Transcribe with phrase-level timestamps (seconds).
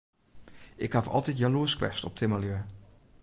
[0.75, 2.57] Ik haw altyd jaloersk west op timmerlju.